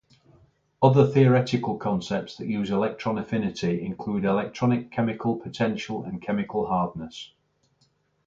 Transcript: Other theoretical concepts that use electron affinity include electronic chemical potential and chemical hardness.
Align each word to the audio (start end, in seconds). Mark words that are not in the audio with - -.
Other 0.81 1.05
theoretical 1.05 1.77
concepts 1.77 2.35
that 2.37 2.47
use 2.47 2.71
electron 2.71 3.19
affinity 3.19 3.85
include 3.85 4.25
electronic 4.25 4.89
chemical 4.91 5.35
potential 5.35 6.03
and 6.05 6.19
chemical 6.19 6.65
hardness. 6.65 7.31